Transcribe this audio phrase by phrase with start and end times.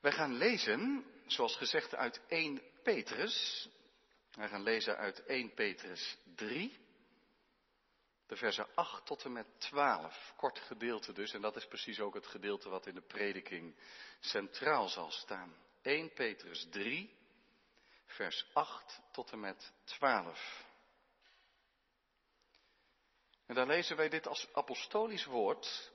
[0.00, 3.68] Wij gaan lezen, zoals gezegd, uit 1 Petrus.
[4.30, 6.78] Wij gaan lezen uit 1 Petrus 3,
[8.26, 10.32] de versen 8 tot en met 12.
[10.36, 13.76] Kort gedeelte dus, en dat is precies ook het gedeelte wat in de prediking
[14.20, 15.56] centraal zal staan.
[15.82, 17.16] 1 Petrus 3,
[18.06, 20.64] vers 8 tot en met 12.
[23.46, 25.92] En daar lezen wij dit als apostolisch woord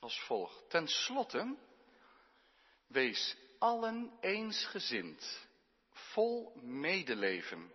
[0.00, 0.70] als volgt.
[0.70, 1.56] Ten slotte,
[2.88, 5.48] wees allen eensgezind,
[5.90, 7.72] vol medeleven.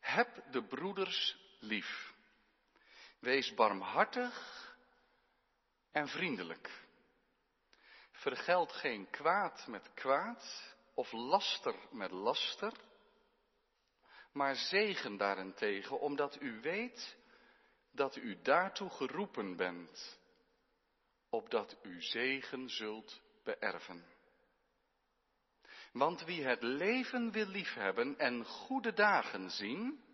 [0.00, 2.14] Heb de broeders lief.
[3.18, 4.58] Wees barmhartig
[5.92, 6.70] en vriendelijk.
[8.10, 12.72] Vergeld geen kwaad met kwaad of laster met laster,
[14.32, 17.16] maar zegen daarentegen, omdat u weet
[17.92, 20.18] dat u daartoe geroepen bent,
[21.28, 23.20] opdat u zegen zult
[23.58, 24.04] beërven.
[25.92, 30.04] Want wie het leven wil liefhebben en goede dagen zien,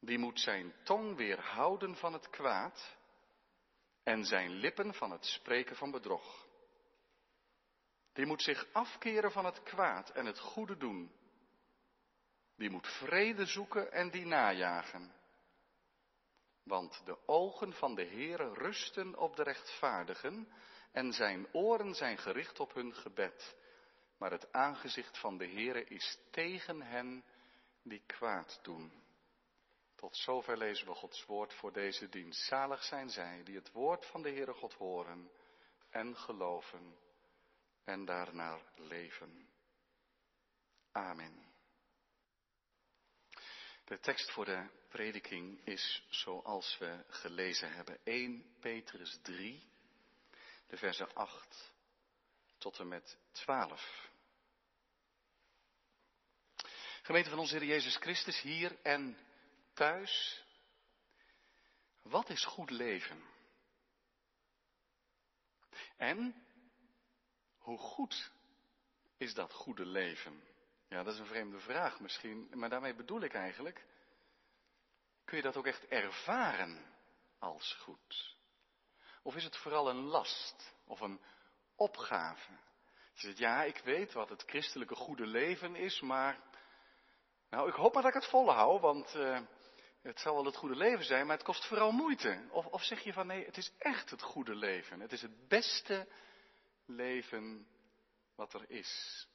[0.00, 2.96] die moet zijn tong weerhouden van het kwaad
[4.02, 6.46] en zijn lippen van het spreken van bedrog.
[8.12, 11.12] Die moet zich afkeren van het kwaad en het goede doen.
[12.56, 15.12] Die moet vrede zoeken en die najagen.
[16.62, 20.52] Want de ogen van de Heere rusten op de rechtvaardigen
[20.92, 23.56] en zijn oren zijn gericht op hun gebed.
[24.18, 27.24] Maar het aangezicht van de Heere is tegen hen
[27.82, 28.92] die kwaad doen.
[29.94, 32.46] Tot zover lezen we Gods woord voor deze dienst.
[32.46, 35.30] Zalig zijn zij die het woord van de Heere God horen
[35.90, 36.96] en geloven
[37.84, 39.48] en daarnaar leven.
[40.92, 41.50] Amen.
[43.84, 47.98] De tekst voor de prediking is zoals we gelezen hebben.
[48.04, 49.71] 1 Petrus 3,
[50.72, 51.72] de versen 8
[52.58, 54.10] tot en met 12.
[57.02, 59.18] Gemeente van onze Heer Jezus Christus, hier en
[59.74, 60.44] thuis.
[62.02, 63.24] Wat is goed leven?
[65.96, 66.46] En
[67.58, 68.30] hoe goed
[69.16, 70.44] is dat goede leven?
[70.88, 73.86] Ja, dat is een vreemde vraag misschien, maar daarmee bedoel ik eigenlijk,
[75.24, 76.94] kun je dat ook echt ervaren
[77.38, 78.40] als goed?
[79.22, 81.20] Of is het vooral een last of een
[81.76, 82.52] opgave?
[83.14, 86.40] Je zegt, ja, ik weet wat het christelijke goede leven is, maar
[87.50, 89.40] nou, ik hoop maar dat ik het volhoud, want uh,
[90.02, 92.48] het zal wel het goede leven zijn, maar het kost vooral moeite.
[92.50, 95.00] Of, of zeg je van nee, het is echt het goede leven.
[95.00, 96.08] Het is het beste
[96.86, 97.66] leven
[98.34, 99.26] wat er is.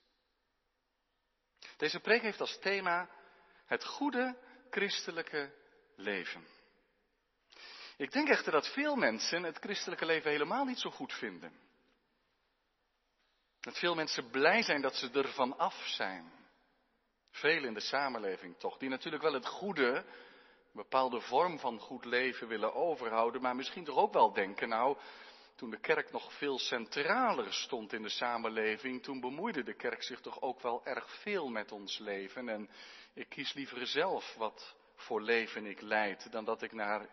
[1.78, 3.10] Deze preek heeft als thema
[3.66, 4.38] het goede
[4.70, 5.54] christelijke
[5.96, 6.57] leven.
[7.98, 11.52] Ik denk echter dat veel mensen het christelijke leven helemaal niet zo goed vinden.
[13.60, 16.32] Dat veel mensen blij zijn dat ze ervan af zijn.
[17.32, 20.04] Veel in de samenleving toch, die natuurlijk wel het goede, een
[20.74, 24.98] bepaalde vorm van goed leven willen overhouden, maar misschien toch ook wel denken, nou,
[25.56, 30.22] toen de kerk nog veel centraler stond in de samenleving, toen bemoeide de kerk zich
[30.22, 32.50] toch ook wel erg veel met ons leven.
[32.50, 32.70] En
[33.14, 37.10] ik kies liever zelf wat voor leven ik leid, dan dat ik naar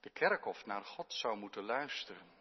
[0.00, 2.38] de kerk of naar God zou moeten luisteren.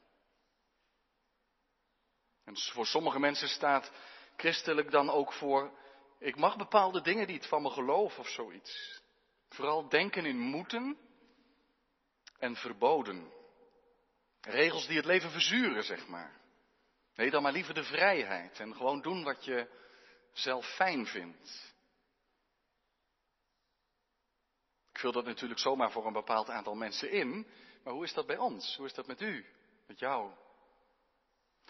[2.44, 3.92] En voor sommige mensen staat
[4.38, 5.72] christelijk dan ook voor,
[6.20, 9.02] ik mag bepaalde dingen niet van me geloven of zoiets.
[9.50, 10.97] Vooral denken in moeten
[12.38, 13.34] en verboden.
[14.41, 16.40] Regels die het leven verzuren, zeg maar.
[17.16, 19.70] Nee, dan maar liever de vrijheid en gewoon doen wat je
[20.31, 21.74] zelf fijn vindt.
[24.89, 27.48] Ik vul dat natuurlijk zomaar voor een bepaald aantal mensen in,
[27.84, 28.76] maar hoe is dat bij ons?
[28.76, 29.46] Hoe is dat met u?
[29.88, 30.32] Met jou?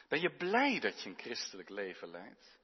[0.07, 2.57] Ben je blij dat je een christelijk leven leidt?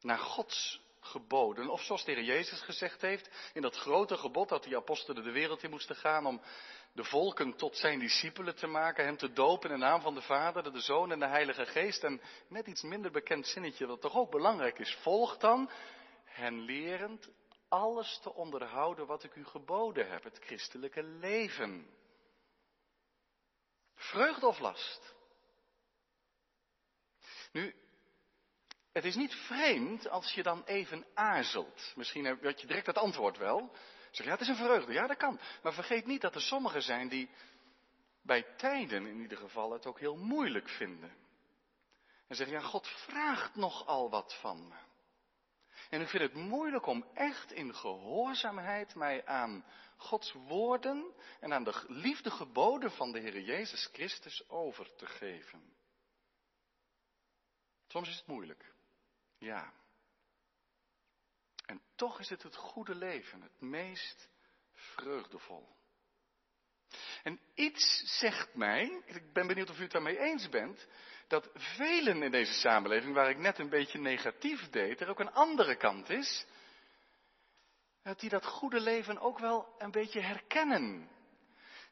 [0.00, 4.62] Naar Gods geboden, of zoals de Heer Jezus gezegd heeft, in dat grote gebod dat
[4.64, 6.42] die apostelen de wereld in moesten gaan om
[6.92, 10.22] de volken tot zijn discipelen te maken, hem te dopen in de naam van de
[10.22, 12.04] Vader, de Zoon en de Heilige Geest.
[12.04, 14.94] En net iets minder bekend zinnetje, dat toch ook belangrijk is.
[14.94, 15.70] Volg dan,
[16.24, 17.28] hen lerend,
[17.70, 21.86] alles te onderhouden wat ik u geboden heb, het christelijke leven.
[23.94, 25.14] Vreugde of last?
[27.52, 27.74] Nu,
[28.92, 31.92] het is niet vreemd als je dan even aarzelt.
[31.96, 33.76] Misschien heb je direct het antwoord wel.
[34.10, 34.92] Zeg ja, het is een vreugde.
[34.92, 35.40] Ja, dat kan.
[35.62, 37.30] Maar vergeet niet dat er sommigen zijn die
[38.22, 41.16] bij tijden in ieder geval het ook heel moeilijk vinden.
[42.26, 44.89] En zeggen, ja, God vraagt nogal wat van me.
[45.90, 49.64] En ik vind het moeilijk om echt in gehoorzaamheid mij aan
[49.96, 55.76] Gods woorden en aan de liefde geboden van de Heer Jezus Christus over te geven.
[57.86, 58.74] Soms is het moeilijk.
[59.38, 59.72] Ja.
[61.66, 64.28] En toch is het het goede leven het meest
[64.72, 65.68] vreugdevol.
[67.22, 70.86] En iets zegt mij, ik ben benieuwd of u het daarmee eens bent,
[71.30, 75.32] dat velen in deze samenleving, waar ik net een beetje negatief deed, er ook een
[75.32, 76.46] andere kant is.
[78.02, 81.08] Dat die dat goede leven ook wel een beetje herkennen.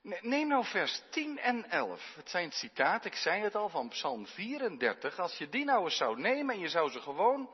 [0.03, 2.15] Neem nou vers 10 en 11.
[2.15, 5.19] Het zijn citaten, ik zei het al, van Psalm 34.
[5.19, 7.51] Als je die nou eens zou nemen en je zou ze gewoon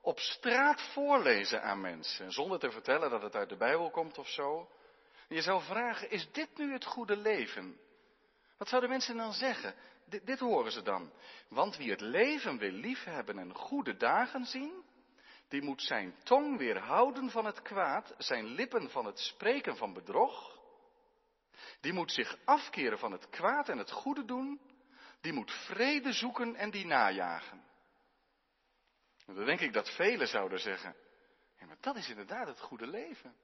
[0.00, 4.28] op straat voorlezen aan mensen, zonder te vertellen dat het uit de Bijbel komt of
[4.28, 4.70] zo.
[5.28, 7.80] Je zou vragen, is dit nu het goede leven?
[8.60, 9.74] Wat zouden mensen dan zeggen?
[10.24, 11.12] Dit, horen ze dan.
[11.48, 14.84] Want wie het leven wil liefhebben en goede dagen zien,
[15.48, 20.58] die moet zijn tong weerhouden van het kwaad, zijn lippen van het spreken van bedrog.
[21.80, 24.60] Die moet zich afkeren van het kwaad en het goede doen.
[25.20, 27.64] Die moet vrede zoeken en die najagen.
[29.26, 30.96] En dan denk ik dat velen zouden zeggen,
[31.58, 33.36] ja, maar dat is inderdaad het goede leven.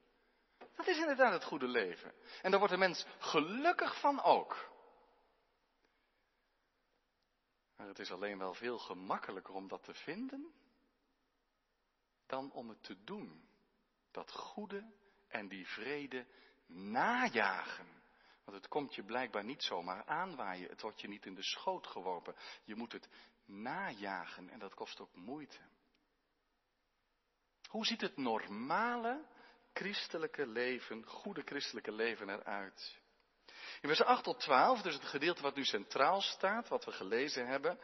[0.77, 2.13] Dat is inderdaad het goede leven.
[2.43, 4.75] En daar wordt de mens gelukkig van ook.
[7.77, 10.55] Maar het is alleen wel veel gemakkelijker om dat te vinden
[12.27, 13.49] dan om het te doen.
[14.11, 14.93] Dat goede
[15.29, 16.27] en die vrede
[16.67, 18.03] najagen.
[18.45, 20.69] Want het komt je blijkbaar niet zomaar aanwaaien.
[20.69, 22.35] Het wordt je niet in de schoot geworpen.
[22.65, 23.09] Je moet het
[23.45, 25.59] najagen en dat kost ook moeite.
[27.69, 29.27] Hoe ziet het normale
[29.73, 33.01] christelijke leven, goede christelijke leven eruit?
[33.81, 37.47] In vers 8 tot 12, dus het gedeelte wat nu centraal staat, wat we gelezen
[37.47, 37.79] hebben,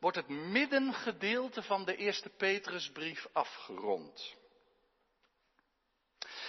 [0.00, 4.36] wordt het middengedeelte van de eerste Petrusbrief afgerond.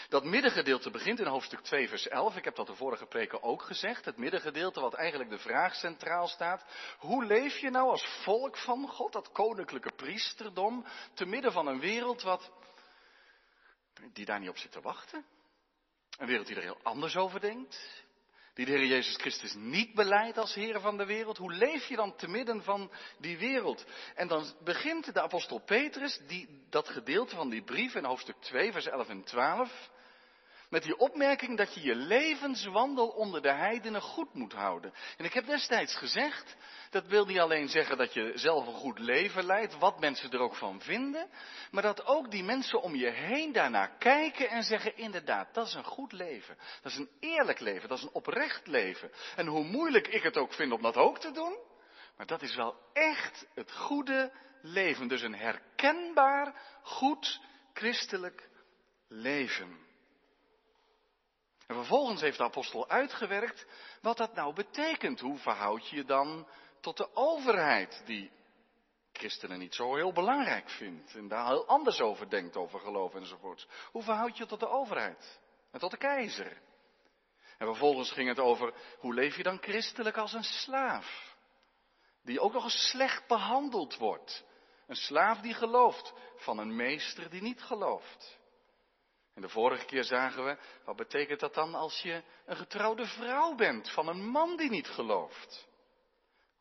[0.09, 2.35] Dat middengedeelte begint in hoofdstuk 2, vers 11.
[2.35, 4.05] Ik heb dat de vorige preken ook gezegd.
[4.05, 6.65] Het middengedeelte wat eigenlijk de vraag centraal staat.
[6.97, 11.79] Hoe leef je nou als volk van God, dat koninklijke priesterdom, te midden van een
[11.79, 12.51] wereld wat,
[14.13, 15.25] die daar niet op zit te wachten?
[16.17, 18.02] Een wereld die er heel anders over denkt
[18.53, 21.95] die de Heer Jezus Christus niet beleidt als Heer van de wereld, hoe leef je
[21.95, 23.85] dan te midden van die wereld?
[24.15, 28.71] En dan begint de apostel Petrus die, dat gedeelte van die brief in hoofdstuk 2,
[28.71, 29.89] vers 11 en 12,
[30.73, 34.93] met die opmerking dat je je levenswandel onder de heidenen goed moet houden.
[35.17, 36.55] En ik heb destijds gezegd,
[36.89, 40.39] dat wil niet alleen zeggen dat je zelf een goed leven leidt, wat mensen er
[40.39, 41.29] ook van vinden,
[41.71, 45.73] maar dat ook die mensen om je heen daarnaar kijken en zeggen, inderdaad, dat is
[45.73, 46.57] een goed leven.
[46.81, 49.11] Dat is een eerlijk leven, dat is een oprecht leven.
[49.35, 51.57] En hoe moeilijk ik het ook vind om dat ook te doen,
[52.17, 54.31] maar dat is wel echt het goede
[54.61, 55.07] leven.
[55.07, 57.41] Dus een herkenbaar, goed
[57.73, 58.49] christelijk
[59.07, 59.82] leven.
[61.67, 63.65] En vervolgens heeft de apostel uitgewerkt
[64.01, 65.19] wat dat nou betekent.
[65.19, 66.47] Hoe verhoud je je dan
[66.79, 68.31] tot de overheid, die
[69.11, 73.67] christenen niet zo heel belangrijk vindt en daar heel anders over denkt, over geloof enzovoorts.
[73.91, 75.39] Hoe verhoud je je tot de overheid
[75.71, 76.61] en tot de keizer?
[77.57, 81.35] En vervolgens ging het over hoe leef je dan christelijk als een slaaf,
[82.23, 84.45] die ook nog eens slecht behandeld wordt.
[84.87, 88.39] Een slaaf die gelooft van een meester die niet gelooft.
[89.33, 93.55] En de vorige keer zagen we, wat betekent dat dan als je een getrouwde vrouw
[93.55, 95.67] bent van een man die niet gelooft?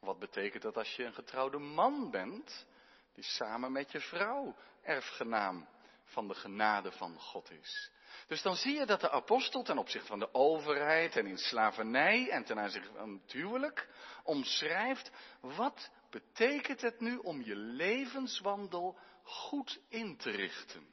[0.00, 2.66] Wat betekent dat als je een getrouwde man bent
[3.14, 5.68] die samen met je vrouw erfgenaam
[6.04, 7.90] van de genade van God is?
[8.26, 12.30] Dus dan zie je dat de apostel ten opzichte van de overheid en in slavernij
[12.30, 13.88] en ten aanzien van het huwelijk
[14.22, 15.10] omschrijft,
[15.40, 20.91] wat betekent het nu om je levenswandel goed in te richten?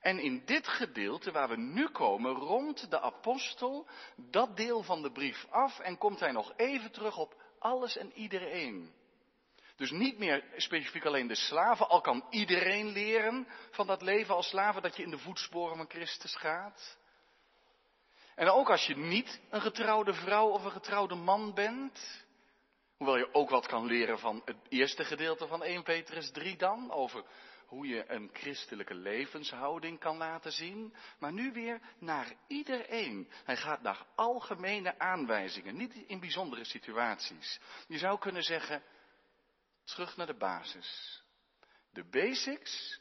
[0.00, 5.12] En in dit gedeelte waar we nu komen, rondt de apostel dat deel van de
[5.12, 8.92] brief af en komt hij nog even terug op alles en iedereen.
[9.76, 14.48] Dus niet meer specifiek alleen de slaven, al kan iedereen leren van dat leven als
[14.48, 16.98] slaven dat je in de voetsporen van Christus gaat.
[18.34, 22.24] En ook als je niet een getrouwde vrouw of een getrouwde man bent,
[23.00, 26.90] hoewel je ook wat kan leren van het eerste gedeelte van 1 Petrus 3 dan,
[26.90, 27.24] over
[27.66, 33.30] hoe je een christelijke levenshouding kan laten zien, maar nu weer naar iedereen.
[33.44, 37.60] Hij gaat naar algemene aanwijzingen, niet in bijzondere situaties.
[37.88, 38.82] Je zou kunnen zeggen,
[39.84, 41.22] terug naar de basis.
[41.90, 43.00] De basics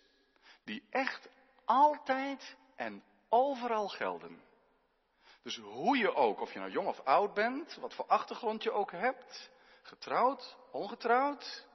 [0.64, 1.30] die echt
[1.66, 4.42] altijd en overal gelden.
[5.44, 8.72] Dus hoe je ook, of je nou jong of oud bent, wat voor achtergrond je
[8.72, 9.52] ook hebt,
[9.90, 11.68] getrouwd, ongetrouwd,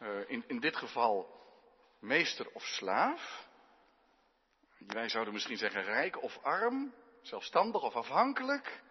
[0.00, 1.42] uh, in, in dit geval
[2.00, 3.48] meester of slaaf.
[4.78, 8.82] Wij zouden misschien zeggen rijk of arm, zelfstandig of afhankelijk.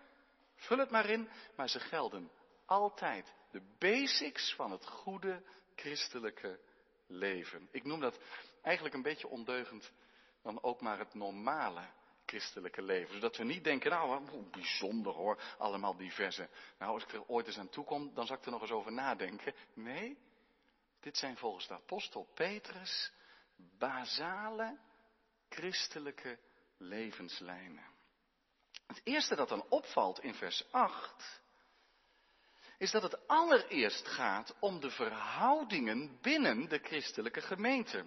[0.55, 2.31] Vul het maar in, maar ze gelden
[2.65, 3.33] altijd.
[3.51, 5.43] De basics van het goede
[5.75, 6.59] christelijke
[7.07, 7.67] leven.
[7.71, 8.19] Ik noem dat
[8.61, 9.91] eigenlijk een beetje ondeugend
[10.41, 11.89] dan ook maar het normale
[12.33, 13.13] christelijke leven.
[13.13, 16.49] Zodat we niet denken, nou, bijzonder hoor, allemaal diverse.
[16.79, 18.71] Nou, als ik er ooit eens aan toe kom, dan zal ik er nog eens
[18.71, 19.53] over nadenken.
[19.73, 20.17] Nee,
[20.99, 23.11] dit zijn volgens de apostel Petrus
[23.77, 24.79] basale
[25.49, 26.39] christelijke
[26.77, 27.85] levenslijnen.
[28.87, 31.41] Het eerste dat dan opvalt in vers 8
[32.77, 38.05] is dat het allereerst gaat om de verhoudingen binnen de christelijke gemeente.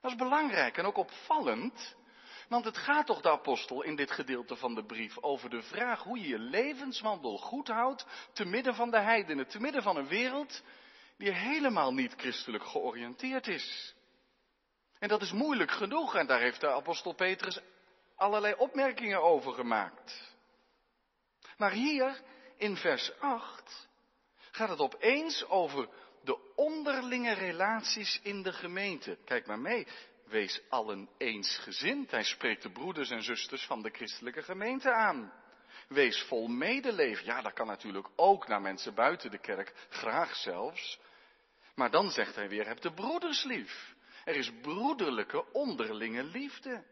[0.00, 1.98] Dat is belangrijk en ook opvallend,
[2.50, 6.02] want het gaat toch de apostel in dit gedeelte van de brief over de vraag
[6.02, 10.08] hoe je je levenswandel goed houdt te midden van de heidenen, te midden van een
[10.08, 10.62] wereld
[11.16, 13.94] die helemaal niet christelijk georiënteerd is.
[14.98, 17.60] En dat is moeilijk genoeg en daar heeft de apostel Petrus
[18.16, 20.34] allerlei opmerkingen over gemaakt.
[21.56, 22.20] Maar hier
[22.56, 23.88] in vers 8
[24.50, 25.88] gaat het opeens over
[26.22, 29.18] de onderlinge relaties in de gemeente.
[29.24, 29.86] Kijk maar mee.
[30.30, 32.10] Wees allen eensgezind.
[32.10, 35.32] Hij spreekt de broeders en zusters van de christelijke gemeente aan.
[35.88, 37.24] Wees vol medeleven.
[37.24, 40.98] Ja, dat kan natuurlijk ook naar mensen buiten de kerk, graag zelfs.
[41.74, 43.94] Maar dan zegt hij weer, heb de broeders lief.
[44.24, 46.84] Er is broederlijke onderlinge liefde.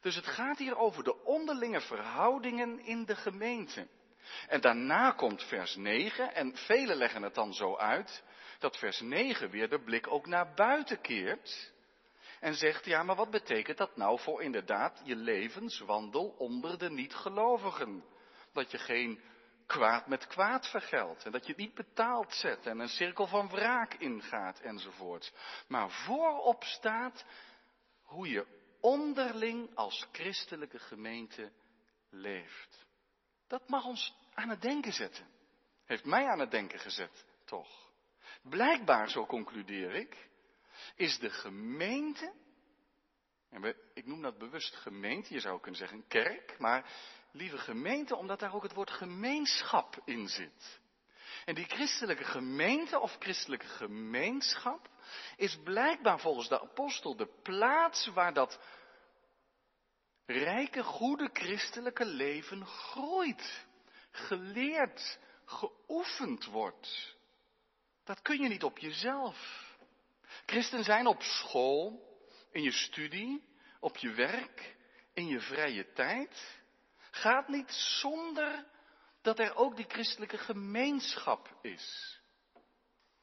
[0.00, 3.88] Dus het gaat hier over de onderlinge verhoudingen in de gemeente.
[4.48, 8.22] En daarna komt vers 9 en velen leggen het dan zo uit
[8.58, 11.71] dat vers 9 weer de blik ook naar buiten keert.
[12.42, 18.04] En zegt, ja, maar wat betekent dat nou voor inderdaad je levenswandel onder de niet-gelovigen?
[18.52, 19.20] Dat je geen
[19.66, 23.48] kwaad met kwaad vergeldt en dat je het niet betaald zet en een cirkel van
[23.48, 25.32] wraak ingaat enzovoort.
[25.68, 27.24] Maar voorop staat
[28.02, 28.46] hoe je
[28.80, 31.52] onderling als christelijke gemeente
[32.10, 32.86] leeft.
[33.46, 35.26] Dat mag ons aan het denken zetten.
[35.84, 37.90] Heeft mij aan het denken gezet, toch?
[38.42, 40.30] Blijkbaar, zo concludeer ik,
[40.96, 42.32] is de gemeente,
[43.50, 46.90] en ik noem dat bewust gemeente, je zou kunnen zeggen kerk, maar
[47.32, 50.80] lieve gemeente, omdat daar ook het woord gemeenschap in zit.
[51.44, 54.88] En die christelijke gemeente of christelijke gemeenschap
[55.36, 58.60] is blijkbaar volgens de apostel de plaats waar dat
[60.26, 63.66] rijke, goede christelijke leven groeit,
[64.10, 67.16] geleerd, geoefend wordt.
[68.04, 69.70] Dat kun je niet op jezelf.
[70.46, 72.10] Christen zijn op school,
[72.50, 73.44] in je studie,
[73.80, 74.76] op je werk,
[75.14, 76.60] in je vrije tijd,
[77.10, 78.66] gaat niet zonder
[79.22, 82.20] dat er ook die christelijke gemeenschap is.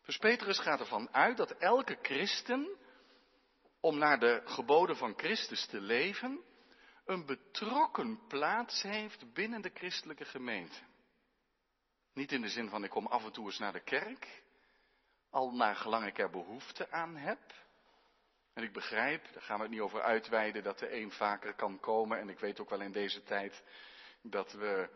[0.05, 2.77] Dus Petrus gaat ervan uit dat elke christen,
[3.79, 6.43] om naar de geboden van Christus te leven,
[7.05, 10.79] een betrokken plaats heeft binnen de christelijke gemeente.
[12.13, 14.43] Niet in de zin van ik kom af en toe eens naar de kerk,
[15.29, 17.39] al naar gelang ik er behoefte aan heb.
[18.53, 21.79] En ik begrijp, daar gaan we het niet over uitweiden, dat de een vaker kan
[21.79, 22.19] komen.
[22.19, 23.63] En ik weet ook wel in deze tijd
[24.21, 24.89] dat we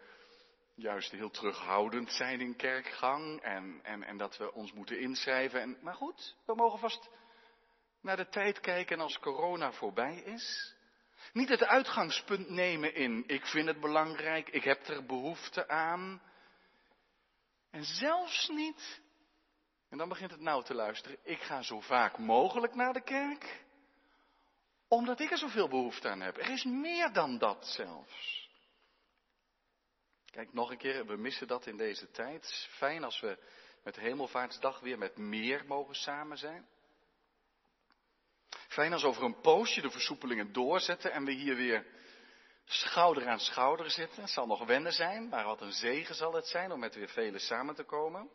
[0.76, 3.42] juist heel terughoudend zijn in kerkgang.
[3.42, 5.62] En, en, en dat we ons moeten inschrijven.
[5.62, 7.10] En, maar goed, we mogen vast
[8.02, 10.76] naar de tijd kijken als corona voorbij is.
[11.34, 16.22] Niet het uitgangspunt nemen in ik vind het belangrijk, ik heb er behoefte aan.
[17.72, 19.02] En zelfs niet,
[19.94, 23.64] en dan begint het nou te luisteren, ik ga zo vaak mogelijk naar de kerk,
[24.88, 26.38] omdat ik er zoveel behoefte aan heb.
[26.38, 28.50] Er is meer dan dat zelfs.
[30.32, 32.68] Kijk, nog een keer, we missen dat in deze tijd.
[32.70, 33.38] Fijn als we
[33.84, 36.68] met Hemelvaartsdag weer met meer mogen samen zijn.
[38.68, 41.86] Fijn als over een poosje de versoepelingen doorzetten en we hier weer
[42.66, 44.22] schouder aan schouder zitten.
[44.22, 47.10] Het zal nog wennen zijn, maar wat een zegen zal het zijn om met weer
[47.10, 48.30] velen samen te komen.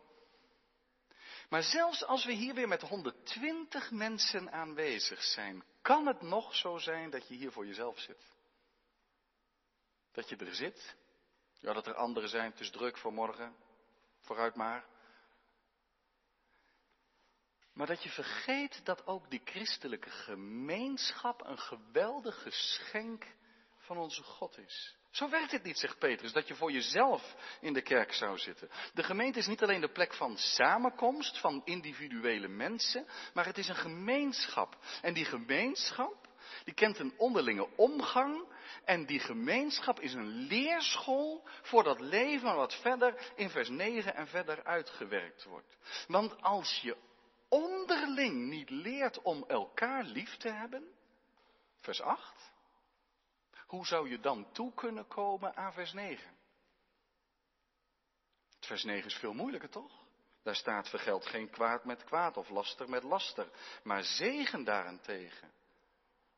[1.48, 6.78] Maar zelfs als we hier weer met 120 mensen aanwezig zijn, kan het nog zo
[6.78, 8.32] zijn dat je hier voor jezelf zit.
[10.12, 10.96] Dat je er zit.
[11.60, 13.56] Ja, dat er anderen zijn, het is druk voor morgen.
[14.20, 14.84] Vooruit maar.
[17.72, 23.26] Maar dat je vergeet dat ook die christelijke gemeenschap een geweldig geschenk
[23.76, 24.97] van onze God is.
[25.10, 28.70] Zo werkt het niet, zegt Petrus, dat je voor jezelf in de kerk zou zitten.
[28.94, 33.68] De gemeente is niet alleen de plek van samenkomst van individuele mensen, maar het is
[33.68, 34.76] een gemeenschap.
[35.02, 36.28] En die gemeenschap,
[36.64, 38.56] die kent een onderlinge omgang.
[38.84, 44.26] En die gemeenschap is een leerschool voor dat leven wat verder in vers 9 en
[44.26, 45.76] verder uitgewerkt wordt.
[46.06, 46.96] Want als je
[47.48, 50.88] onderling niet leert om elkaar lief te hebben,
[51.80, 52.37] vers 8,
[53.68, 56.36] hoe zou je dan toe kunnen komen aan vers 9?
[58.60, 60.06] Vers 9 is veel moeilijker, toch?
[60.42, 63.50] Daar staat vergeld geen kwaad met kwaad of laster met laster,
[63.82, 65.52] maar zegen daarentegen.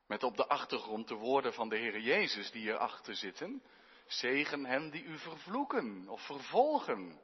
[0.06, 3.62] Met op de achtergrond de woorden van de Heer Jezus die hierachter zitten.
[4.06, 7.20] Zegen hen die u vervloeken of vervolgen.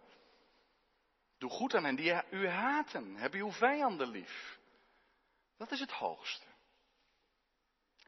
[1.38, 3.16] Doe goed aan hen die u haten.
[3.16, 4.58] Heb uw vijanden lief.
[5.56, 6.45] Dat is het hoogste.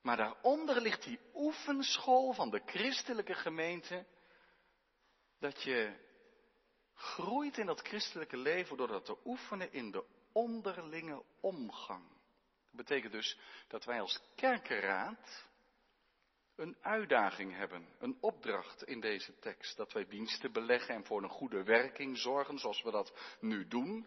[0.03, 4.07] Maar daaronder ligt die oefenschool van de christelijke gemeente.
[5.39, 6.07] Dat je
[6.95, 12.09] groeit in dat christelijke leven door dat te oefenen in de onderlinge omgang.
[12.65, 13.39] Dat betekent dus
[13.69, 15.47] dat wij als kerkenraad
[16.57, 19.77] een uitdaging hebben, een opdracht in deze tekst.
[19.77, 24.07] Dat wij diensten beleggen en voor een goede werking zorgen, zoals we dat nu doen.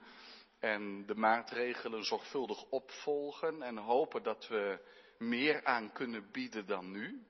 [0.59, 4.79] En de maatregelen zorgvuldig opvolgen en hopen dat we
[5.21, 7.25] meer aan kunnen bieden dan nu.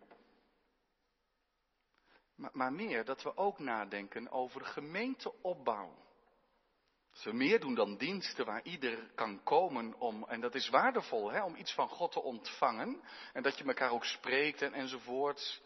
[2.36, 6.00] Maar, maar meer dat we ook nadenken over gemeenteopbouw.
[7.12, 11.32] Dat we meer doen dan diensten waar ieder kan komen om, en dat is waardevol,
[11.32, 13.02] hè, om iets van God te ontvangen.
[13.34, 15.62] En dat je elkaar ook spreekt en, enzovoort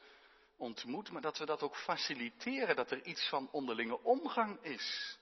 [0.57, 5.19] ontmoet, maar dat we dat ook faciliteren, dat er iets van onderlinge omgang is.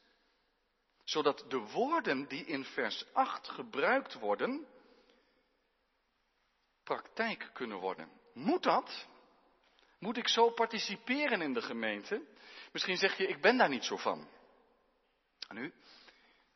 [1.04, 4.68] Zodat de woorden die in vers 8 gebruikt worden,
[6.84, 8.10] praktijk kunnen worden.
[8.34, 9.08] Moet dat?
[10.00, 12.22] Moet ik zo participeren in de gemeente?
[12.72, 14.28] Misschien zeg je, ik ben daar niet zo van.
[15.50, 15.74] nu,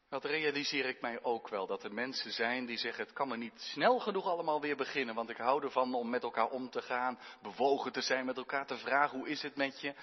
[0.09, 3.37] dat realiseer ik mij ook wel, dat er mensen zijn die zeggen, het kan me
[3.37, 6.81] niet snel genoeg allemaal weer beginnen, want ik hou ervan om met elkaar om te
[6.81, 9.93] gaan, bewogen te zijn met elkaar, te vragen, hoe is het met je?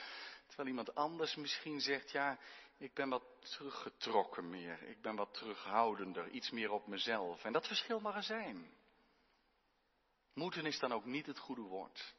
[0.46, 2.38] Terwijl iemand anders misschien zegt, ja,
[2.78, 7.44] ik ben wat teruggetrokken meer, ik ben wat terughoudender, iets meer op mezelf.
[7.44, 8.70] En dat verschil mag er zijn.
[10.34, 12.14] Moeten is dan ook niet het goede woord.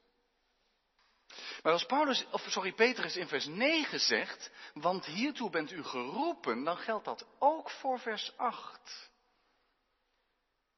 [1.64, 6.64] Maar als Paulus, of sorry, Petrus in vers 9 zegt, want hiertoe bent u geroepen,
[6.64, 9.12] dan geldt dat ook voor vers 8.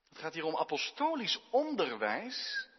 [0.10, 2.70] Het gaat hier om apostolisch onderwijs,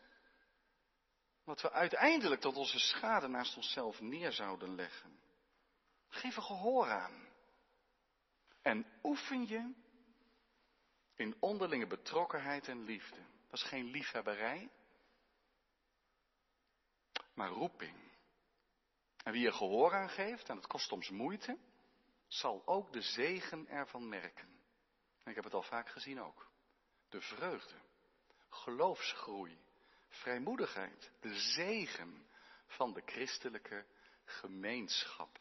[1.45, 5.21] wat we uiteindelijk tot onze schade naast onszelf neer zouden leggen.
[6.09, 7.29] Geef er gehoor aan.
[8.63, 9.75] En oefen je
[11.15, 13.21] in onderlinge betrokkenheid en liefde.
[13.51, 14.71] Is geen liefhebberij,
[17.35, 17.97] maar roeping.
[19.25, 21.59] En wie er gehoor aan geeft, en het kost soms moeite,
[22.27, 24.49] zal ook de zegen ervan merken.
[25.23, 26.51] En ik heb het al vaak gezien ook.
[27.09, 27.75] De vreugde,
[28.49, 29.59] geloofsgroei,
[30.09, 32.29] vrijmoedigheid, de zegen
[32.67, 33.87] van de christelijke
[34.25, 35.39] gemeenschap.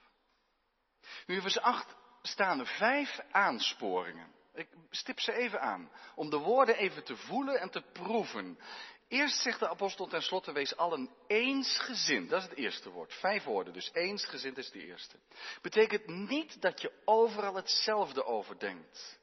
[1.25, 4.35] Nu in vers 8 staan er vijf aansporingen.
[4.57, 8.59] Ik stip ze even aan, om de woorden even te voelen en te proeven.
[9.07, 12.29] Eerst zegt de apostel tenslotte, wees allen eensgezind.
[12.29, 13.13] Dat is het eerste woord.
[13.13, 15.17] Vijf woorden, dus eensgezind is de eerste.
[15.61, 19.19] Betekent niet dat je overal hetzelfde over denkt.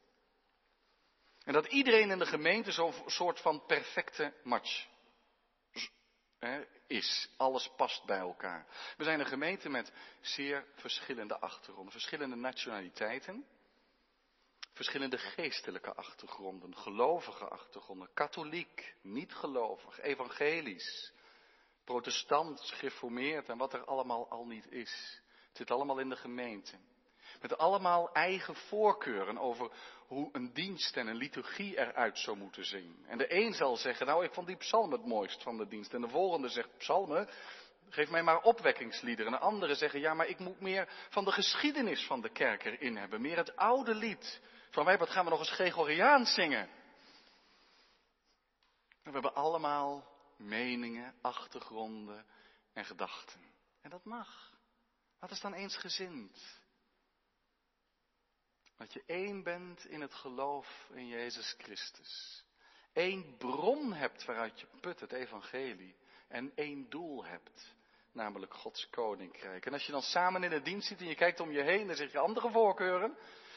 [1.44, 4.86] En dat iedereen in de gemeente zo'n soort van perfecte match
[6.86, 7.28] is.
[7.36, 8.66] Alles past bij elkaar.
[8.96, 13.46] We zijn een gemeente met zeer verschillende achtergronden, verschillende nationaliteiten.
[14.74, 21.12] Verschillende geestelijke achtergronden, gelovige achtergronden, katholiek, niet gelovig, evangelisch,
[21.84, 25.20] protestant, gereformeerd en wat er allemaal al niet is.
[25.48, 26.78] Het zit allemaal in de gemeente.
[27.40, 29.70] Met allemaal eigen voorkeuren over
[30.06, 33.04] hoe een dienst en een liturgie eruit zou moeten zien.
[33.06, 35.94] En de een zal zeggen, nou ik vond die psalm het mooist van de dienst.
[35.94, 37.28] En de volgende zegt, psalmen,
[37.88, 39.32] geef mij maar opwekkingsliederen.
[39.32, 42.64] En de anderen zeggen, ja maar ik moet meer van de geschiedenis van de kerk
[42.64, 43.20] erin hebben.
[43.20, 44.40] Meer het oude lied.
[44.74, 46.68] Van mij, wat gaan we nog eens Gregoriaans zingen?
[49.02, 52.26] We hebben allemaal meningen, achtergronden
[52.72, 53.40] en gedachten.
[53.80, 54.52] En dat mag.
[55.18, 56.60] Wat is dan eensgezind?
[58.76, 62.44] Dat je één bent in het geloof in Jezus Christus.
[62.92, 65.96] Eén bron hebt waaruit je put het evangelie.
[66.28, 67.74] En één doel hebt,
[68.12, 69.66] namelijk Gods koninkrijk.
[69.66, 71.86] En als je dan samen in de dienst zit en je kijkt om je heen,
[71.86, 73.16] dan zeg je andere voorkeuren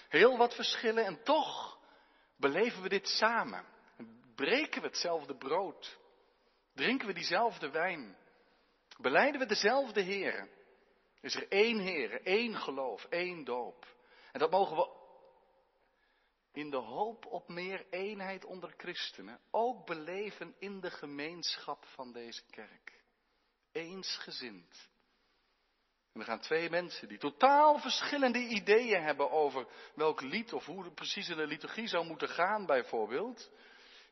[0.10, 1.80] heel wat verschillen en toch
[2.38, 3.65] beleven we dit samen.
[4.36, 6.00] Breken we hetzelfde brood?
[6.74, 8.17] Drinken we diezelfde wijn?
[8.98, 10.50] Beleiden we dezelfde Heren?
[11.22, 13.96] Is er één Heer, één geloof, één doop?
[14.32, 14.96] En dat mogen we
[16.52, 22.43] in de hoop op meer eenheid onder christenen ook beleven in de gemeenschap van deze
[22.50, 23.04] kerk.
[23.72, 24.89] Eensgezind.
[26.17, 30.91] En er gaan twee mensen die totaal verschillende ideeën hebben over welk lied of hoe
[30.91, 33.49] precies in de liturgie zou moeten gaan bijvoorbeeld.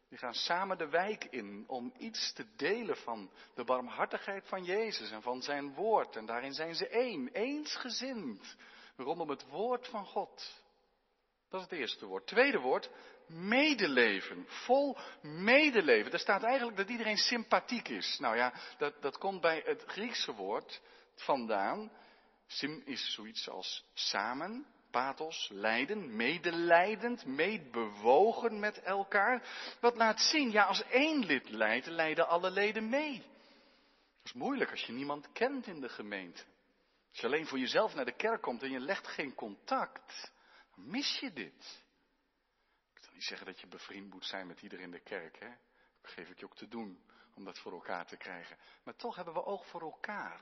[0.09, 5.11] Die gaan samen de wijk in om iets te delen van de barmhartigheid van Jezus
[5.11, 6.15] en van zijn woord.
[6.15, 8.55] En daarin zijn ze één, eensgezind,
[8.95, 10.63] rondom het woord van God.
[11.49, 12.27] Dat is het eerste woord.
[12.27, 12.89] Tweede woord,
[13.27, 14.45] medeleven.
[14.47, 16.11] Vol medeleven.
[16.11, 18.17] Er staat eigenlijk dat iedereen sympathiek is.
[18.19, 20.81] Nou ja, dat, dat komt bij het Griekse woord
[21.21, 21.91] vandaan.
[22.47, 29.47] Sim is zoiets als samen, pathos, lijden, medelijdend, meebewogen met elkaar.
[29.79, 33.17] Wat laat zien, ja, als één lid lijdt, lijden alle leden mee.
[33.17, 36.43] Dat is moeilijk als je niemand kent in de gemeente.
[37.09, 40.31] Als je alleen voor jezelf naar de kerk komt en je legt geen contact,
[40.75, 41.83] mis je dit.
[42.93, 45.49] Ik kan niet zeggen dat je bevriend moet zijn met iedereen in de kerk, hè.
[46.01, 48.57] Dat geef ik je ook te doen om dat voor elkaar te krijgen.
[48.83, 50.41] Maar toch hebben we oog voor elkaar.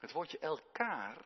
[0.00, 1.16] Het woordje elkaar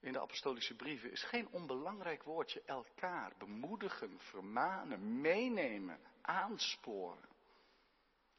[0.00, 2.62] in de apostolische brieven is geen onbelangrijk woordje.
[2.66, 7.28] Elkaar bemoedigen, vermanen, meenemen, aansporen.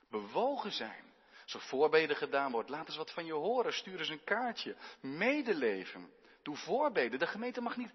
[0.09, 1.13] Bewogen zijn.
[1.43, 3.73] Als er voorbeden gedaan wordt, laat eens wat van je horen.
[3.73, 4.75] Stuur eens een kaartje.
[5.01, 6.13] Medeleven.
[6.43, 7.19] Doe voorbeden.
[7.19, 7.91] De gemeente mag niet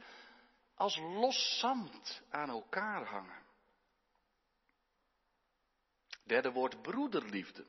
[0.74, 3.42] als los zand aan elkaar hangen.
[6.24, 7.64] Derde woord broederliefde.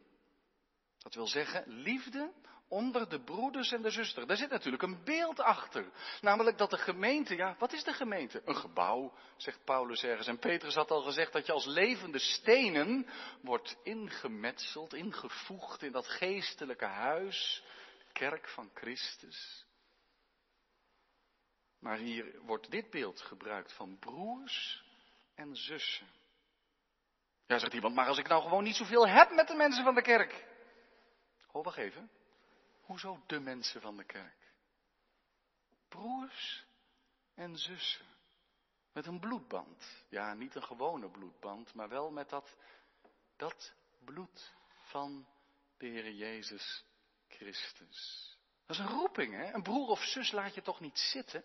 [0.97, 2.33] Dat wil zeggen liefde
[2.67, 4.25] onder de broeders en de zusters.
[4.25, 5.91] Daar zit natuurlijk een beeld achter.
[6.21, 8.41] Namelijk dat de gemeente, ja, wat is de gemeente?
[8.45, 10.27] Een gebouw, zegt Paulus ergens.
[10.27, 13.07] En Petrus had al gezegd dat je als levende stenen
[13.41, 17.63] wordt ingemetseld, ingevoegd in dat geestelijke huis,
[18.11, 19.65] kerk van Christus.
[21.79, 24.83] Maar hier wordt dit beeld gebruikt van broers
[25.35, 26.07] en zussen.
[27.47, 29.95] Ja, zegt iemand, maar als ik nou gewoon niet zoveel heb met de mensen van
[29.95, 30.45] de kerk.
[31.51, 32.09] Oh, wacht even.
[32.85, 34.53] Hoezo de mensen van de kerk?
[35.87, 36.65] Broers
[37.33, 38.05] en zussen.
[38.93, 40.05] Met een bloedband.
[40.09, 42.57] Ja, niet een gewone bloedband, maar wel met dat,
[43.35, 45.27] dat bloed van
[45.77, 46.85] de Heer Jezus
[47.27, 48.29] Christus.
[48.65, 49.53] Dat is een roeping, hè?
[49.53, 51.43] Een broer of zus laat je toch niet zitten?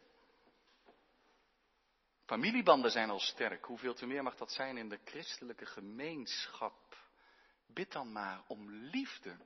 [2.25, 3.65] Familiebanden zijn al sterk.
[3.65, 6.97] Hoeveel te meer mag dat zijn in de christelijke gemeenschap?
[7.67, 9.37] Bid dan maar om liefde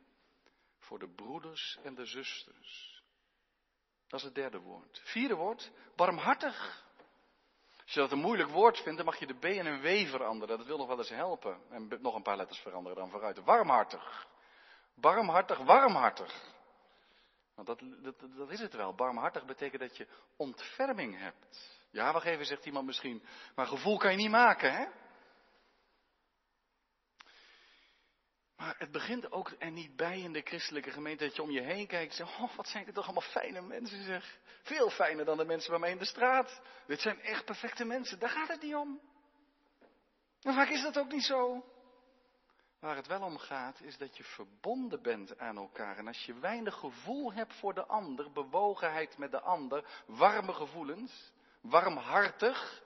[0.84, 3.02] voor de broeders en de zusters.
[4.06, 5.00] Dat is het derde woord.
[5.04, 6.84] Vierde woord, barmhartig.
[7.82, 10.08] Als je dat een moeilijk woord vindt, dan mag je de B en een W
[10.10, 10.58] veranderen.
[10.58, 11.60] Dat wil nog wel eens helpen.
[11.70, 13.44] En nog een paar letters veranderen dan vooruit.
[13.44, 14.26] Warmhartig.
[14.94, 16.52] Barmhartig, warmhartig.
[17.54, 18.94] Want dat, dat, dat is het wel.
[18.94, 21.80] Barmhartig betekent dat je ontferming hebt.
[21.90, 23.22] Ja, wacht even, zegt iemand misschien.
[23.54, 24.86] Maar gevoel kan je niet maken, hè?
[28.56, 31.60] Maar het begint ook er niet bij in de christelijke gemeente dat je om je
[31.60, 34.38] heen kijkt en zegt, oh wat zijn dit toch allemaal fijne mensen zeg.
[34.62, 36.60] Veel fijner dan de mensen bij mij in de straat.
[36.86, 39.00] Dit zijn echt perfecte mensen, daar gaat het niet om.
[40.42, 41.64] En vaak is dat ook niet zo.
[42.80, 45.96] Waar het wel om gaat, is dat je verbonden bent aan elkaar.
[45.96, 51.32] En als je weinig gevoel hebt voor de ander, bewogenheid met de ander, warme gevoelens,
[51.60, 52.82] warmhartig,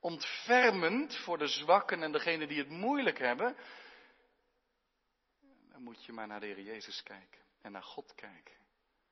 [0.00, 3.56] ontfermend voor de zwakken en degenen die het moeilijk hebben,
[5.82, 8.54] moet je maar naar de Heer Jezus kijken en naar God kijken.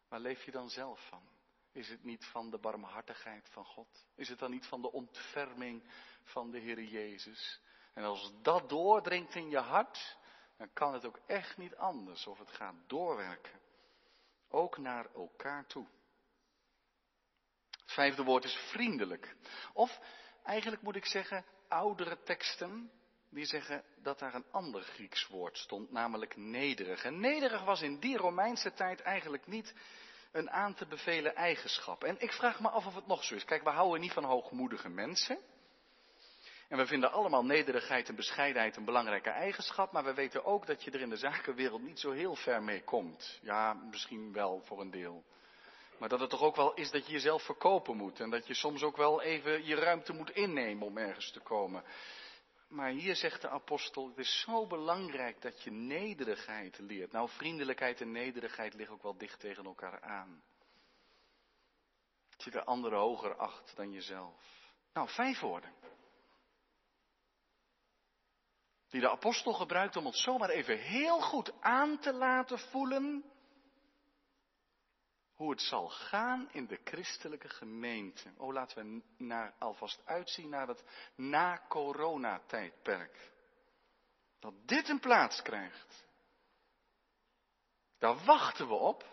[0.09, 1.29] Waar leef je dan zelf van?
[1.73, 4.07] Is het niet van de barmhartigheid van God?
[4.15, 7.61] Is het dan niet van de ontferming van de Heer Jezus?
[7.95, 10.19] En als dat doordringt in je hart,
[10.57, 13.61] dan kan het ook echt niet anders of het gaat doorwerken.
[14.49, 15.87] Ook naar elkaar toe.
[17.71, 19.37] Het vijfde woord is vriendelijk.
[19.73, 20.01] Of
[20.43, 23.00] eigenlijk moet ik zeggen, oudere teksten
[23.31, 27.05] die zeggen dat daar een ander Grieks woord stond, namelijk nederig.
[27.05, 29.75] En nederig was in die Romeinse tijd eigenlijk niet
[30.33, 32.05] een aan te bevelen eigenschap.
[32.05, 33.45] En ik vraag me af of het nog zo is.
[33.45, 35.39] Kijk, we houden niet van hoogmoedige mensen.
[36.69, 40.83] En we vinden allemaal nederigheid en bescheidenheid een belangrijke eigenschap, maar we weten ook dat
[40.83, 43.39] je er in de zakenwereld niet zo heel ver mee komt.
[43.43, 45.25] Ja, misschien wel voor een deel.
[45.99, 48.55] Maar dat het toch ook wel is dat je jezelf verkopen moet en dat je
[48.55, 51.85] soms ook wel even je ruimte moet innemen om ergens te komen.
[52.71, 57.13] Maar hier zegt de apostel, het is zo belangrijk dat je nederigheid leert.
[57.13, 60.43] Nou, vriendelijkheid en nederigheid liggen ook wel dicht tegen elkaar aan.
[62.31, 64.75] Dat je de andere hoger acht dan jezelf.
[64.93, 65.73] Nou, vijf woorden.
[68.89, 73.25] Die de apostel gebruikt om ons zomaar even heel goed aan te laten voelen
[75.41, 78.31] hoe het zal gaan in de christelijke gemeente.
[78.37, 83.33] Oh, laten we naar, alvast uitzien naar het na-corona-tijdperk.
[84.39, 86.07] Dat dit een plaats krijgt.
[87.99, 89.09] Daar wachten we op.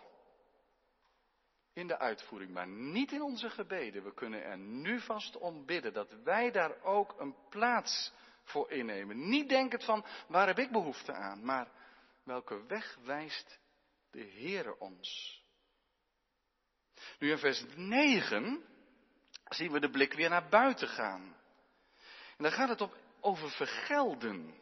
[1.72, 4.04] In de uitvoering, maar niet in onze gebeden.
[4.04, 8.12] We kunnen er nu vast om bidden dat wij daar ook een plaats
[8.42, 9.28] voor innemen.
[9.28, 11.68] Niet denkend van waar heb ik behoefte aan, maar
[12.22, 13.58] welke weg wijst
[14.10, 15.38] de Heere ons?
[17.18, 18.64] Nu in vers 9
[19.48, 21.36] zien we de blik weer naar buiten gaan.
[22.36, 24.54] En dan gaat het op, over vergelden.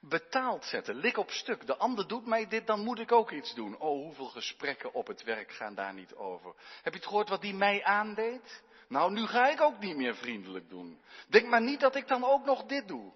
[0.00, 1.66] Betaald zetten, lik op stuk.
[1.66, 3.78] De ander doet mij dit, dan moet ik ook iets doen.
[3.78, 6.54] Oh, hoeveel gesprekken op het werk gaan daar niet over.
[6.82, 8.62] Heb je het gehoord wat die mij aandeed?
[8.88, 11.00] Nou, nu ga ik ook niet meer vriendelijk doen.
[11.28, 13.12] Denk maar niet dat ik dan ook nog dit doe.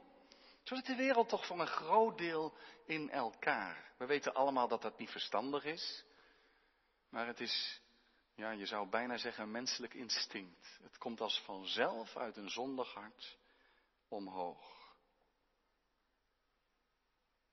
[0.63, 2.55] Zo zit de wereld toch van een groot deel
[2.87, 3.93] in elkaar.
[3.99, 6.05] We weten allemaal dat dat niet verstandig is.
[7.11, 7.81] Maar het is,
[8.35, 10.79] ja, je zou bijna zeggen, menselijk instinct.
[10.83, 13.39] Het komt als vanzelf uit een zondig hart
[14.09, 14.73] omhoog.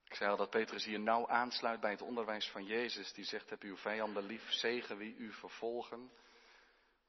[0.03, 3.13] Ik zei al dat Petrus hier nauw aansluit bij het onderwijs van Jezus.
[3.13, 6.11] Die zegt, heb uw vijanden lief, zegen wie u vervolgen.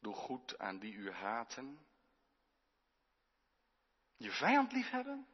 [0.00, 1.86] Doe goed aan die u haten.
[4.16, 5.26] Je vijand lief hebben?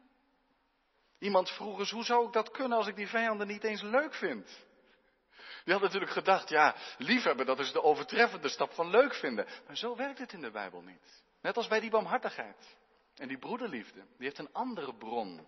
[1.19, 4.15] Iemand vroeg eens, hoe zou ik dat kunnen als ik die vijanden niet eens leuk
[4.15, 4.67] vind?
[5.65, 9.47] Die had natuurlijk gedacht, ja, liefhebben, dat is de overtreffende stap van leuk vinden.
[9.67, 11.23] Maar zo werkt het in de Bijbel niet.
[11.41, 12.77] Net als bij die barmhartigheid.
[13.15, 15.47] En die broederliefde, die heeft een andere bron.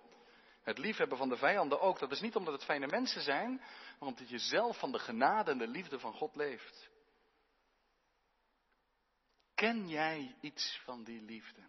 [0.62, 1.98] Het liefhebben van de vijanden ook.
[1.98, 3.56] Dat is niet omdat het fijne mensen zijn,
[3.98, 6.90] maar omdat je zelf van de genade en de liefde van God leeft.
[9.54, 11.60] Ken jij iets van die liefde?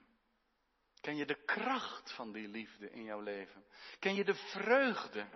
[1.01, 3.65] Ken je de kracht van die liefde in jouw leven?
[3.99, 5.27] Ken je de vreugde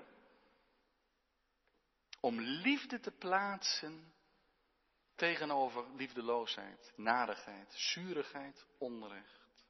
[2.26, 4.14] om liefde te plaatsen
[5.16, 9.68] tegenover liefdeloosheid, nadigheid, zurigheid, onrecht?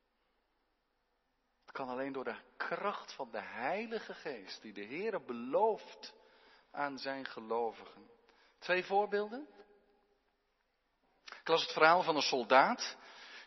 [1.66, 6.14] Het kan alleen door de kracht van de Heilige Geest die de Heer belooft
[6.72, 8.10] aan zijn gelovigen.
[8.60, 9.48] Twee voorbeelden.
[11.26, 12.98] Ik las het verhaal van een soldaat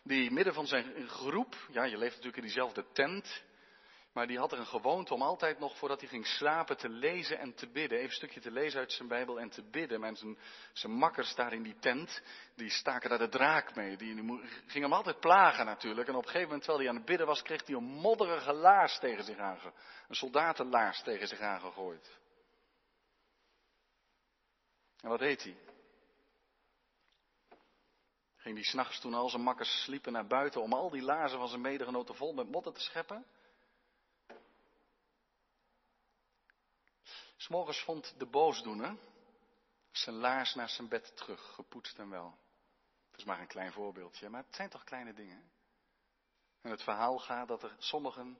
[0.03, 3.43] die midden van zijn groep, ja je leeft natuurlijk in diezelfde tent,
[4.19, 7.39] maar die had er een gewoonte om altijd nog voordat hij ging slapen te lezen
[7.39, 7.97] en te bidden.
[7.97, 10.03] Even een stukje te lezen uit zijn Bijbel en te bidden.
[10.03, 10.37] En zijn,
[10.73, 12.21] zijn makkers daar in die tent,
[12.55, 13.97] die staken daar de draak mee.
[13.97, 16.07] Die, die gingen hem altijd plagen natuurlijk.
[16.07, 18.53] En op een gegeven moment, terwijl hij aan het bidden was, kreeg hij een modderige
[18.53, 19.73] laars tegen zich aange,
[20.07, 22.17] Een soldatenlaars tegen zich aangegooid.
[25.01, 25.57] En wat deed hij?
[28.35, 31.47] Ging hij s'nachts toen al zijn makkers sliepen naar buiten om al die laarzen van
[31.47, 33.25] zijn medegenoten vol met modder te scheppen?
[37.39, 38.97] S'morgens vond de boosdoener
[39.91, 42.37] zijn laars naar zijn bed terug, gepoetst en wel.
[43.11, 45.51] Dat is maar een klein voorbeeldje, maar het zijn toch kleine dingen.
[46.61, 48.37] En het verhaal gaat dat er sommigen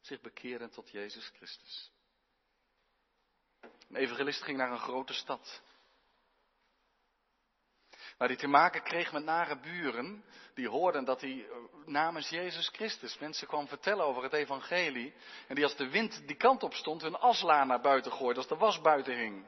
[0.00, 1.92] zich bekeren tot Jezus Christus.
[3.60, 5.62] Een evangelist ging naar een grote stad.
[8.18, 12.68] Waar hij te maken kreeg met nare buren, die hoorden dat hij eh, namens Jezus
[12.68, 15.14] Christus mensen kwam vertellen over het evangelie.
[15.48, 18.48] En die als de wind die kant op stond, hun asla naar buiten gooide, als
[18.48, 19.46] de was buiten hing.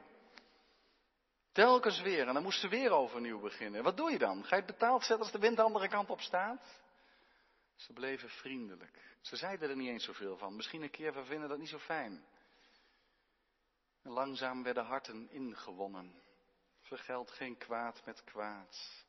[1.51, 3.83] Telkens weer, en dan moesten ze weer overnieuw beginnen.
[3.83, 4.43] Wat doe je dan?
[4.43, 6.81] Ga je het betaald zetten als de wind de andere kant op staat?
[7.75, 9.17] Ze bleven vriendelijk.
[9.21, 10.55] Ze zeiden er niet eens zoveel van.
[10.55, 12.25] Misschien een keer, we vinden dat niet zo fijn.
[14.03, 16.21] En langzaam werden harten ingewonnen.
[16.91, 19.05] Vergeld geen kwaad met kwaad.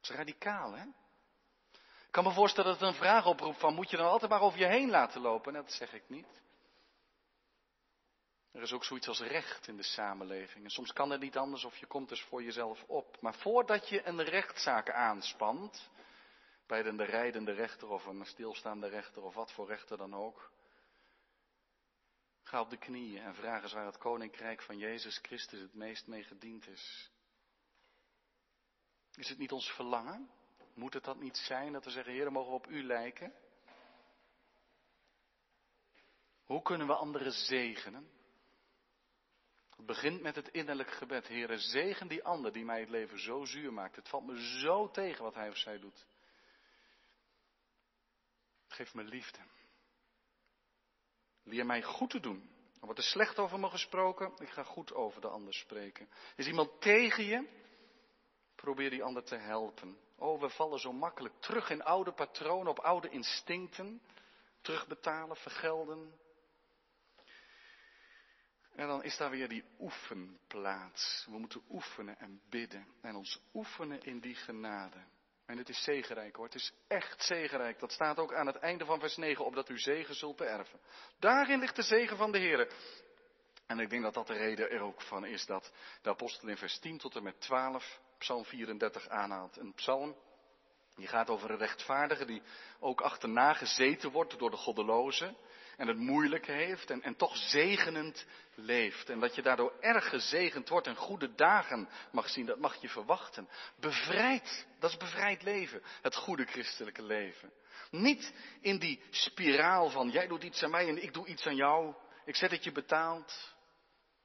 [0.00, 0.84] Dat is radicaal, hè?
[1.72, 4.40] Ik kan me voorstellen dat het een vraag oproept van, moet je dan altijd maar
[4.40, 5.52] over je heen laten lopen?
[5.52, 6.42] dat zeg ik niet.
[8.52, 10.64] Er is ook zoiets als recht in de samenleving.
[10.64, 13.20] En soms kan het niet anders of je komt dus voor jezelf op.
[13.20, 15.90] Maar voordat je een rechtszaak aanspant,
[16.66, 20.50] bij een rijdende rechter of een stilstaande rechter of wat voor rechter dan ook,
[22.48, 26.06] Ga op de knieën en vraag eens waar het koninkrijk van Jezus Christus het meest
[26.06, 27.10] mee gediend is.
[29.14, 30.30] Is het niet ons verlangen?
[30.74, 33.34] Moet het dat niet zijn dat we zeggen, Heer, mogen we op U lijken?
[36.44, 38.10] Hoe kunnen we anderen zegenen?
[39.76, 41.26] Het begint met het innerlijk gebed.
[41.26, 43.96] Heer, zegen die ander die mij het leven zo zuur maakt.
[43.96, 46.06] Het valt me zo tegen wat hij of zij doet.
[48.66, 49.38] Geef me liefde.
[51.48, 52.50] Leer mij goed te doen.
[52.80, 56.08] Er wordt er slecht over me gesproken, ik ga goed over de ander spreken.
[56.36, 57.48] Is iemand tegen je?
[58.54, 59.98] Probeer die ander te helpen.
[60.16, 64.02] Oh, we vallen zo makkelijk terug in oude patronen, op oude instincten.
[64.60, 66.12] Terugbetalen, vergelden.
[68.74, 71.26] En dan is daar weer die oefenplaats.
[71.30, 72.86] We moeten oefenen en bidden.
[73.00, 75.04] En ons oefenen in die genade.
[75.48, 77.78] En het is zegenrijk hoor, het is echt zegenrijk.
[77.78, 80.80] Dat staat ook aan het einde van vers 9, opdat u zegen zult beërven.
[81.18, 82.72] Daarin ligt de zegen van de Heer.
[83.66, 86.56] En ik denk dat dat de reden er ook van is dat de apostel in
[86.56, 89.56] vers 10 tot en met 12 psalm 34 aanhaalt.
[89.56, 90.16] Een psalm
[90.96, 92.42] Die gaat over een rechtvaardige die
[92.80, 95.34] ook achterna gezeten wordt door de goddeloze
[95.78, 99.08] en het moeilijk heeft en, en toch zegenend leeft.
[99.08, 102.88] En dat je daardoor erg gezegend wordt en goede dagen mag zien, dat mag je
[102.88, 103.48] verwachten.
[103.80, 107.52] Bevrijd, dat is bevrijd leven, het goede christelijke leven.
[107.90, 111.56] Niet in die spiraal van jij doet iets aan mij en ik doe iets aan
[111.56, 111.94] jou.
[112.24, 113.54] Ik zet het je betaald.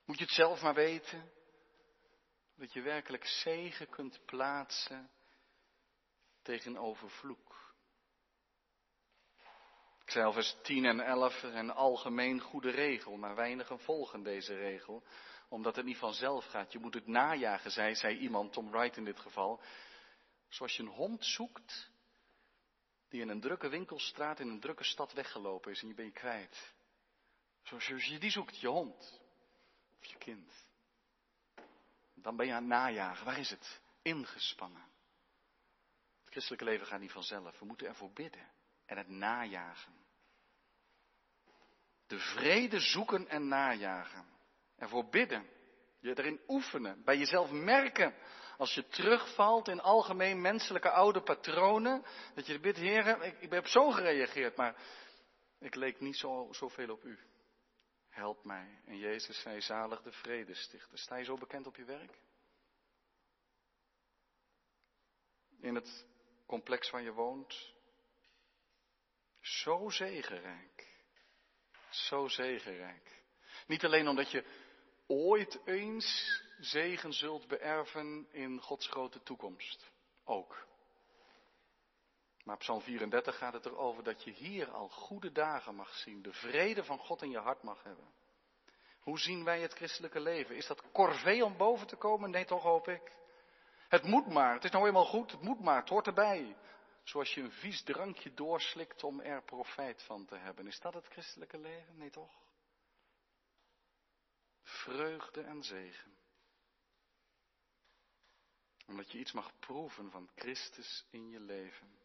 [0.05, 1.31] Moet je het zelf maar weten.
[2.57, 5.09] Dat je werkelijk zegen kunt plaatsen
[6.41, 7.52] tegenover vloek.
[10.05, 15.03] Ik zei vers 10 en 11 zijn algemeen goede regel, maar weinigen volgen deze regel,
[15.49, 16.71] omdat het niet vanzelf gaat.
[16.71, 19.61] Je moet het najagen, zei, iemand, Tom Wright in dit geval.
[20.47, 21.91] Zoals je een hond zoekt
[23.09, 26.19] die in een drukke winkelstraat in een drukke stad weggelopen is en je bent je
[26.19, 26.73] kwijt.
[27.63, 29.21] Zoals je die zoekt, je hond
[29.99, 30.51] of je kind.
[32.13, 33.25] Dan ben je aan het najagen.
[33.25, 33.81] Waar is het?
[34.01, 34.85] Ingespannen.
[36.23, 37.59] Het christelijke leven gaat niet vanzelf.
[37.59, 38.52] We moeten ervoor bidden
[38.85, 39.93] en het najagen.
[42.07, 44.25] De vrede zoeken en najagen.
[44.75, 45.49] Ervoor bidden.
[45.99, 47.03] Je erin oefenen.
[47.03, 48.15] Bij jezelf merken.
[48.57, 52.05] Als je terugvalt in algemeen menselijke oude patronen.
[52.35, 54.75] Dat je bidt, heren, ik, ik heb zo gereageerd, maar
[55.59, 57.19] ik leek niet zo, zoveel op u.
[58.09, 58.81] Help mij.
[58.85, 60.97] En Jezus zei, zalig de vrede stichten.
[60.97, 62.19] Sta je zo bekend op je werk?
[65.59, 66.05] In het
[66.45, 67.73] complex waar je woont?
[69.43, 70.87] Zo zegenrijk.
[71.89, 73.21] Zo zegenrijk.
[73.67, 74.45] Niet alleen omdat je
[75.07, 79.91] ooit eens zegen zult beërven in Gods grote toekomst.
[80.23, 80.67] Ook.
[82.43, 86.21] Maar Psalm 34 gaat het erover dat je hier al goede dagen mag zien.
[86.21, 88.07] De vrede van God in je hart mag hebben.
[88.99, 90.55] Hoe zien wij het christelijke leven?
[90.55, 92.31] Is dat corvée om boven te komen?
[92.31, 93.11] Nee, toch hoop ik.
[93.87, 94.53] Het moet maar.
[94.53, 95.31] Het is nou eenmaal goed.
[95.31, 95.79] Het moet maar.
[95.79, 96.55] Het hoort erbij.
[97.03, 100.67] Zoals je een vies drankje doorslikt om er profijt van te hebben.
[100.67, 101.97] Is dat het christelijke leven?
[101.97, 102.41] Nee, toch?
[104.61, 106.17] Vreugde en zegen.
[108.85, 112.01] Omdat je iets mag proeven van Christus in je leven.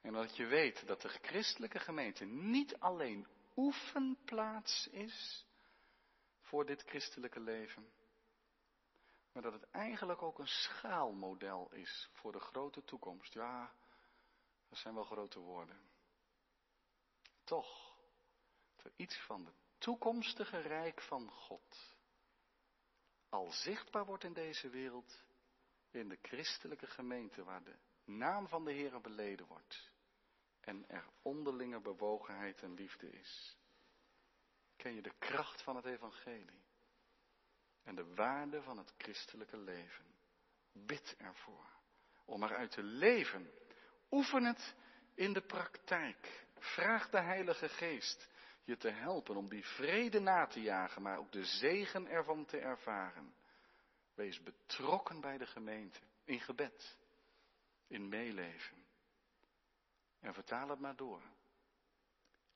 [0.00, 5.46] En dat je weet dat de christelijke gemeente niet alleen oefenplaats is
[6.40, 7.92] voor dit christelijke leven,
[9.32, 13.34] maar dat het eigenlijk ook een schaalmodel is voor de grote toekomst.
[13.34, 13.72] Ja,
[14.68, 15.80] dat zijn wel grote woorden.
[17.44, 17.96] Toch,
[18.76, 21.98] dat iets van het toekomstige rijk van God
[23.28, 25.22] al zichtbaar wordt in deze wereld,
[25.90, 29.90] in de christelijke gemeente, waar de naam van de Heer beleden wordt
[30.60, 33.56] en er onderlinge bewogenheid en liefde is.
[34.76, 36.68] Ken je de kracht van het evangelie
[37.82, 40.04] en de waarde van het christelijke leven?
[40.72, 41.78] Bid ervoor
[42.24, 43.50] om eruit te leven.
[44.10, 44.74] Oefen het
[45.14, 46.46] in de praktijk.
[46.58, 48.28] Vraag de Heilige Geest
[48.64, 52.58] je te helpen om die vrede na te jagen, maar ook de zegen ervan te
[52.58, 53.34] ervaren.
[54.14, 56.96] Wees betrokken bij de gemeente, in gebed,
[57.86, 58.84] in meeleven.
[60.20, 61.22] En vertaal het maar door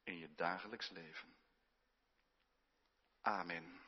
[0.03, 1.35] in je dagelijks leven.
[3.21, 3.84] Amen.